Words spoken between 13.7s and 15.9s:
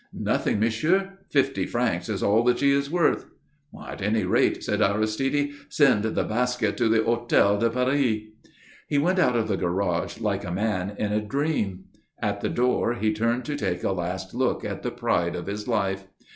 a last look at the Pride of his